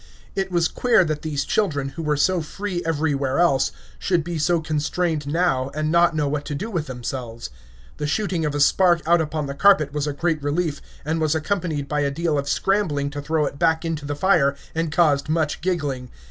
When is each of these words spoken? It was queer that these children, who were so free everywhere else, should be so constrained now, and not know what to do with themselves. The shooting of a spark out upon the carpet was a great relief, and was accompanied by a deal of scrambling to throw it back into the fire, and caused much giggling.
It 0.35 0.51
was 0.51 0.67
queer 0.67 1.05
that 1.05 1.21
these 1.21 1.45
children, 1.45 1.89
who 1.89 2.01
were 2.01 2.17
so 2.17 2.41
free 2.41 2.81
everywhere 2.83 3.37
else, 3.37 3.71
should 3.99 4.23
be 4.23 4.39
so 4.39 4.59
constrained 4.59 5.27
now, 5.27 5.69
and 5.75 5.91
not 5.91 6.15
know 6.15 6.27
what 6.27 6.43
to 6.45 6.55
do 6.55 6.71
with 6.71 6.87
themselves. 6.87 7.51
The 7.97 8.07
shooting 8.07 8.43
of 8.43 8.55
a 8.55 8.59
spark 8.59 9.03
out 9.05 9.21
upon 9.21 9.45
the 9.45 9.53
carpet 9.53 9.93
was 9.93 10.07
a 10.07 10.13
great 10.13 10.41
relief, 10.41 10.81
and 11.05 11.21
was 11.21 11.35
accompanied 11.35 11.87
by 11.87 11.99
a 11.99 12.09
deal 12.09 12.39
of 12.39 12.49
scrambling 12.49 13.11
to 13.11 13.21
throw 13.21 13.45
it 13.45 13.59
back 13.59 13.85
into 13.85 14.05
the 14.07 14.15
fire, 14.15 14.55
and 14.73 14.91
caused 14.91 15.29
much 15.29 15.61
giggling. 15.61 16.09